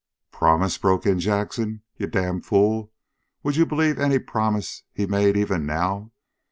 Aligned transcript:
"Promise?" 0.31 0.79
broke 0.79 1.05
in 1.05 1.19
Jackson. 1.19 1.83
"Ye 1.95 2.07
damned 2.07 2.47
fool, 2.47 2.91
would 3.43 3.55
ye 3.55 3.65
believe 3.65 3.99
ary 3.99 4.17
promise 4.19 4.81
he 4.91 5.05
made, 5.05 5.37
even 5.37 5.63
now? 5.67 6.11